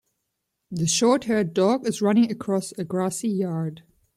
The 0.71 0.85
shorthaired 0.87 1.53
dog 1.53 1.87
is 1.87 2.01
running 2.01 2.31
across 2.31 2.71
a 2.71 2.83
grassy 2.83 3.29
yard. 3.29 3.83